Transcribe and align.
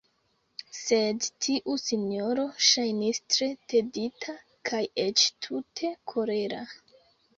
Sed 0.75 1.25
tiu 1.47 1.75
sinjoro 1.81 2.45
ŝajnis 2.69 3.21
tre 3.35 3.49
tedita, 3.75 4.35
kaj 4.71 4.83
eĉ 5.07 5.27
tute 5.49 5.93
kolera. 6.15 6.65